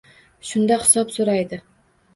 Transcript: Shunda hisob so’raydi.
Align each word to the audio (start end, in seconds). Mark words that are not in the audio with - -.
Shunda 0.51 0.79
hisob 0.87 1.15
so’raydi. 1.19 1.65